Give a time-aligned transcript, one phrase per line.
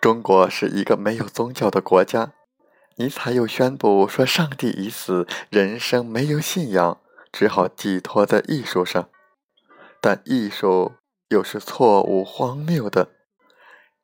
[0.00, 2.32] 中国是一个没有宗教的国家，
[2.96, 7.00] 尼采又宣布说：“上帝已死，人生没有信仰，
[7.32, 9.08] 只好寄托在艺术上。”
[10.00, 10.92] 但艺术
[11.30, 13.08] 又是错误、荒谬的。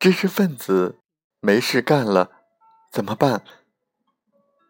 [0.00, 0.98] 知识分子
[1.40, 2.30] 没事干了，
[2.90, 3.42] 怎么办？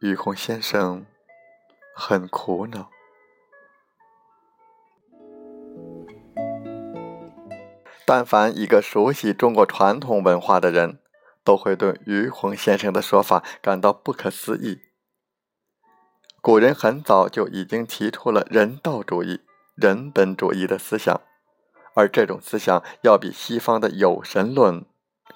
[0.00, 1.06] 于洪先生
[1.94, 2.90] 很苦恼。
[8.04, 10.98] 但凡一个熟悉中国传统文化的人。
[11.44, 14.80] 都会对于洪先生的说法感到不可思议。
[16.40, 19.42] 古人很早就已经提出了人道主义、
[19.76, 21.20] 人本主义的思想，
[21.94, 24.84] 而这种思想要比西方的有神论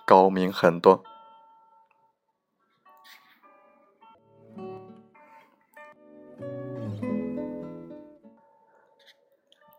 [0.04, 1.04] 高明很多。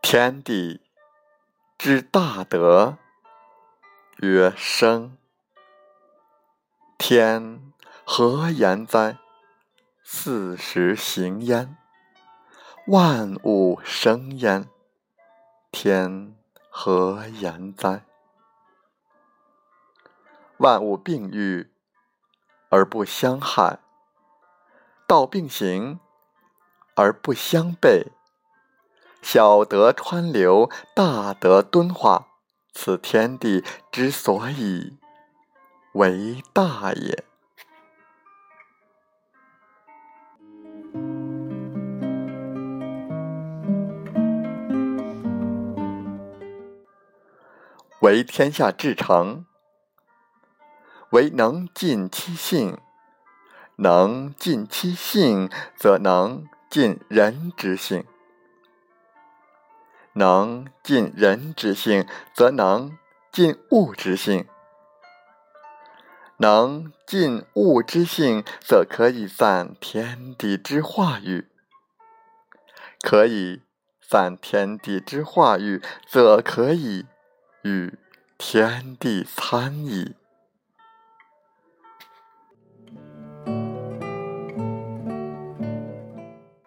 [0.01, 0.79] 天地
[1.77, 2.97] 之大德，
[4.21, 5.17] 曰生。
[6.97, 7.71] 天
[8.03, 9.19] 何言哉？
[10.03, 11.77] 四时行焉，
[12.87, 14.67] 万物生焉。
[15.71, 16.35] 天
[16.69, 18.03] 何言哉？
[20.57, 21.71] 万物并育
[22.69, 23.79] 而不相害，
[25.05, 25.99] 道并行
[26.95, 28.07] 而不相悖。
[29.21, 32.27] 小德川流，大德敦化，
[32.73, 34.97] 此天地之所以。
[35.97, 37.23] 为大也。
[48.01, 49.47] 为天下至诚，
[51.09, 52.77] 为能尽其性。
[53.77, 58.03] 能尽其性，则能尽人之性；
[60.13, 62.95] 能尽人之性，则能
[63.31, 64.45] 尽物之性。
[66.39, 71.47] 能尽物之性，则可以散天地之化育；
[73.01, 73.63] 可以
[73.99, 77.07] 散天地之化育，则可以
[77.63, 77.97] 与
[78.37, 80.13] 天地参矣。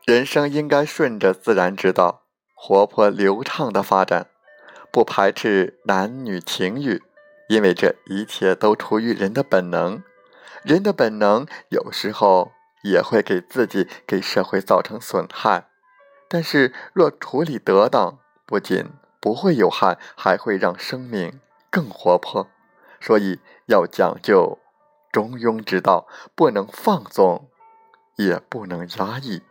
[0.04, 4.26] 人生应该顺着自然之道，活泼流畅的发展，
[4.90, 7.00] 不排斥男女情欲。
[7.50, 10.04] 因为这一切都出于人的本能，
[10.62, 12.52] 人的本能有时候
[12.84, 15.66] 也会给自己、给社会造成损害。
[16.28, 21.40] 但是若处理得当，不仅不会有害，还会让生命
[21.72, 22.48] 更活泼。
[23.00, 24.60] 所以要讲究
[25.10, 26.06] 中庸之道，
[26.36, 27.48] 不能放纵，
[28.14, 29.42] 也不能压抑。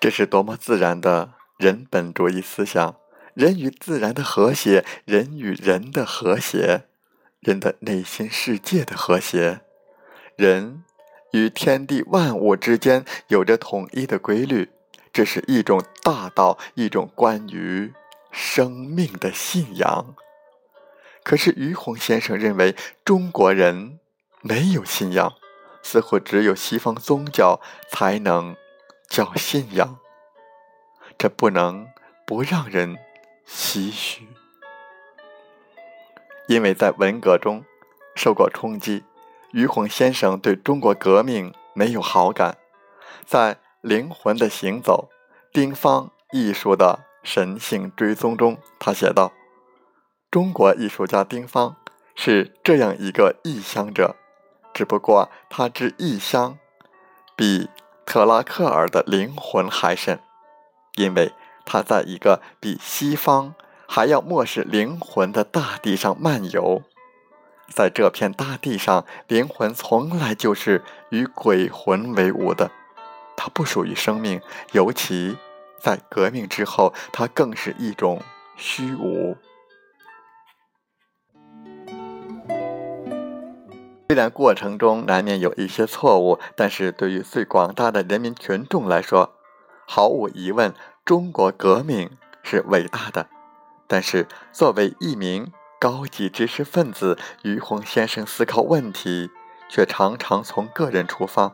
[0.00, 2.96] 这是多么自然的人本主义思想！
[3.34, 6.86] 人与自然的和谐，人与人的和谐，
[7.40, 9.60] 人的内心世界的和谐，
[10.36, 10.82] 人
[11.32, 14.70] 与天地万物之间有着统一的规律。
[15.12, 17.92] 这是一种大道，一种关于
[18.32, 20.14] 生命的信仰。
[21.22, 22.74] 可是于洪先生认为，
[23.04, 23.98] 中国人
[24.40, 25.34] 没有信仰，
[25.82, 28.56] 似乎只有西方宗教才能。
[29.10, 29.98] 叫信仰，
[31.18, 31.88] 这不能
[32.24, 32.96] 不让人
[33.44, 34.28] 唏嘘，
[36.46, 37.64] 因为在文革中
[38.14, 39.02] 受过冲击，
[39.50, 42.56] 于洪先生对中国革命没有好感。
[43.26, 45.10] 在《灵魂的行走：
[45.52, 49.32] 丁方艺术的神性追踪》中，他写道
[50.30, 51.74] ：“中国艺术家丁方
[52.14, 54.14] 是这样一个异乡者，
[54.72, 56.56] 只不过他之异乡
[57.34, 57.68] 比。”
[58.12, 60.18] 克拉克尔的灵魂还深，
[60.96, 61.32] 因为
[61.64, 63.54] 他在一个比西方
[63.86, 66.82] 还要漠视灵魂的大地上漫游。
[67.68, 72.72] 在这片大地上，灵魂从来就是与鬼魂为伍的，
[73.36, 74.40] 它不属于生命，
[74.72, 75.38] 尤其
[75.78, 78.20] 在革命之后，它更是一种
[78.56, 79.36] 虚无。
[84.10, 89.36] 虽然过程中难免有一些错误，但是对于最广大的人民群众来说，
[89.86, 90.74] 毫无疑问，
[91.04, 92.10] 中国革命
[92.42, 93.28] 是伟大的。
[93.86, 99.30] 但是，作为一名高级知识分子，于洪先生思考问题
[99.68, 101.52] 却常常从个人出发。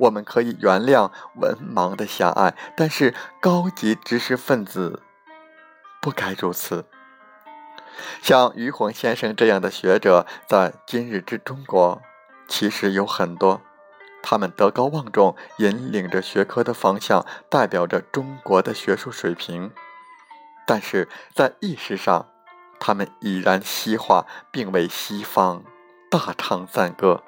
[0.00, 5.00] 我们可以原谅文盲的狭隘，但是高级知识分子
[6.02, 6.84] 不该如此。
[8.22, 12.02] 像于洪先生这样的学者，在今日之中国
[12.48, 13.60] 其实有很多。
[14.22, 19.70] 他们德高望重，引领着学科的方向，代表着中国的学术水平。
[20.66, 22.28] 但是在意识上，
[22.80, 25.62] 他们已然西化，并为西方
[26.10, 27.22] 大唱赞歌。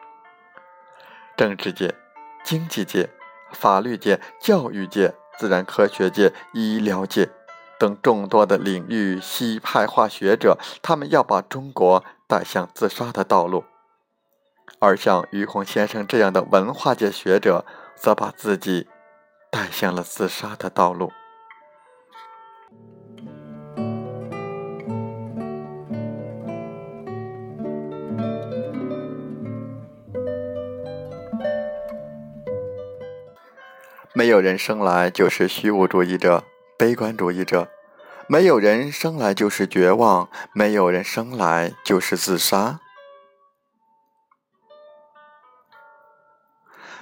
[1.37, 1.95] 政治界、
[2.43, 3.11] 经济界、
[3.53, 7.31] 法律界、教育界、自然科学界、医疗界
[7.79, 13.65] 等众多的领域西派化学者，他们要把中国带向自杀的道路。
[14.81, 17.65] 而像于洪先生这样的文化界学者，
[17.97, 18.87] 则把自己
[19.51, 21.11] 带向了自杀的道路。
[34.15, 36.43] 没有人生来就是虚无主义者、
[36.79, 37.69] 悲观主义者，
[38.29, 42.79] 没有人生来就是绝望，没有人生来就是自杀。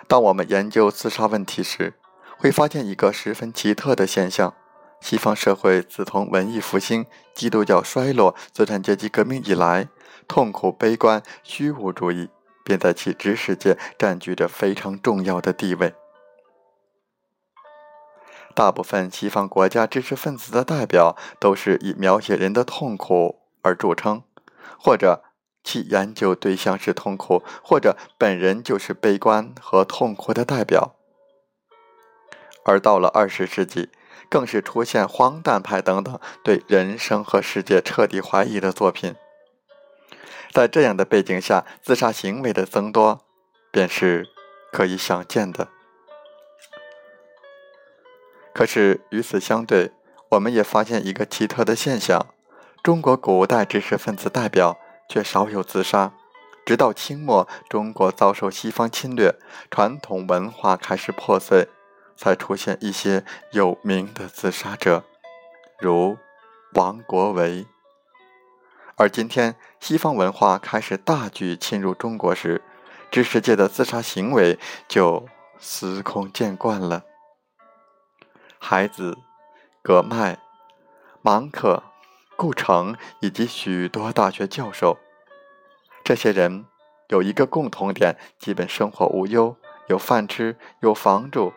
[0.08, 1.92] 当我们研究自杀问题时，
[2.38, 4.54] 会发现一个十分奇特的现象：
[5.02, 9.88] 西方社会自从文艺复兴、基督教衰落、资产阶级革命以来，
[10.26, 12.30] 痛苦、悲观、虚无主义
[12.64, 15.94] 便在其知识界占据着非常重要的地位。
[18.56, 24.24] 大部分西方国家知识分子的代表都是以描写人的痛苦而著称，
[24.76, 25.22] 或者。
[25.68, 30.94] 其研究对象是痛苦，或者本人就是悲观和痛苦的代表。
[32.64, 33.90] 而到了二十世纪，
[34.30, 39.16] 更是出现荒诞派等等对人生和世界彻底怀疑的作品。
[40.52, 43.22] 在这样的背景下，自杀行为的增多
[43.72, 44.28] 便是
[44.70, 45.66] 可以想见的。
[48.56, 49.92] 可是与此相对，
[50.30, 52.24] 我们也发现一个奇特的现象：
[52.82, 54.78] 中国古代知识分子代表。
[55.08, 56.12] 却少有自杀，
[56.64, 59.36] 直到清末，中国遭受西方侵略，
[59.70, 61.68] 传统文化开始破碎，
[62.16, 65.04] 才出现一些有名的自杀者，
[65.78, 66.18] 如
[66.72, 67.66] 王国维。
[68.96, 72.60] 而今天，西方文化开始大举侵入中国时，
[73.08, 75.28] 知识界的自杀行为就
[75.60, 77.04] 司空见惯了。
[78.68, 79.16] 海子、
[79.80, 80.40] 葛麦、
[81.22, 81.84] 芒克。
[82.34, 84.98] 顾城以及许多大学教授，
[86.02, 86.66] 这些人
[87.08, 91.52] 有一个共同点：基本生活无忧，有饭吃，有房住，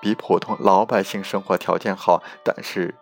[0.00, 2.22] 比普通老百姓生活条件好。
[2.42, 2.94] 但是，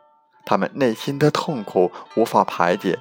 [0.44, 2.98] 他们内心的痛苦无法排解。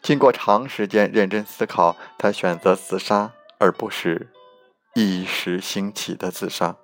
[0.00, 4.28] 经过长时间认真思考，他选择自杀，而不是
[4.94, 6.76] 一时兴起的自杀。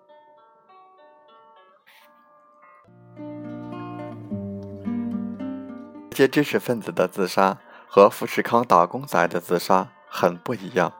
[6.21, 7.57] 些知识分子的自杀
[7.89, 10.93] 和富士康打工仔的自杀很不一样。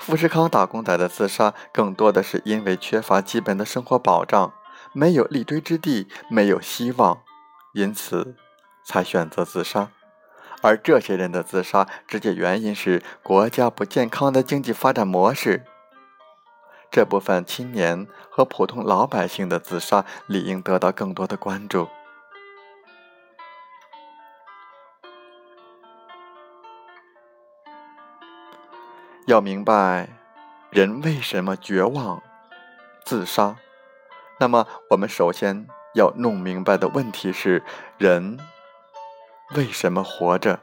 [0.00, 4.52] 富士康打工仔的自杀更多的是因为缺乏基本的生活保障，
[4.92, 7.20] 没有立锥之地，没有希望，
[7.74, 8.34] 因此
[8.84, 9.90] 才选择自杀。
[10.62, 15.64] 而这些人的自杀直接原因是国家不健康的经济发展模式。
[16.90, 21.86] 这部分青年和普通老百姓的自杀理应得到更多的关注。
[29.30, 30.08] 要明白
[30.70, 32.20] 人为什么绝望、
[33.04, 33.54] 自杀，
[34.40, 37.62] 那么我们首先要弄明白的问题是：
[37.96, 38.40] 人
[39.54, 40.58] 为什么活着？